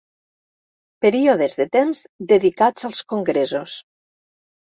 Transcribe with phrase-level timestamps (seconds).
[1.05, 2.01] Períodes de temps
[2.33, 3.77] dedicats als congressos.